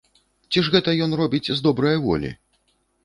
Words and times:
Ці 0.53 0.63
ж 0.67 0.71
гэта 0.75 0.95
ён 1.07 1.11
робіць 1.21 1.51
з 1.59 1.61
добрае 1.67 1.95
волі? 2.07 2.31